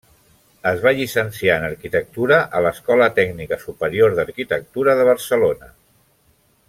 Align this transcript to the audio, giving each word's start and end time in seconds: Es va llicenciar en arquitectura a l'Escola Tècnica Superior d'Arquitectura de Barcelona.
Es 0.69 0.79
va 0.85 0.93
llicenciar 0.99 1.57
en 1.59 1.65
arquitectura 1.67 2.39
a 2.59 2.63
l'Escola 2.67 3.09
Tècnica 3.19 3.61
Superior 3.67 4.17
d'Arquitectura 4.21 4.97
de 5.03 5.07
Barcelona. 5.11 5.71